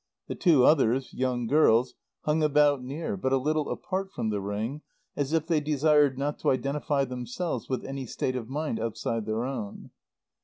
[0.27, 1.93] The two others, young girls,
[2.23, 4.81] hung about near, but a little apart from the ring,
[5.15, 9.43] as if they desired not to identify themselves with any state of mind outside their
[9.45, 9.91] own.